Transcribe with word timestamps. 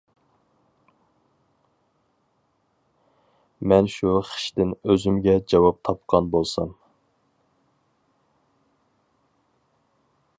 مەن 3.73 3.89
شۇ 3.95 4.15
خىشتىن 4.29 4.73
ئۆزۈمگە 4.89 5.37
جاۋاب 5.53 5.79
تاپقان 5.89 6.31
بولسام! 6.37 6.75